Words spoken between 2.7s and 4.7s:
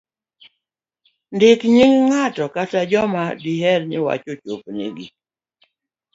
joma diher ni wach ochop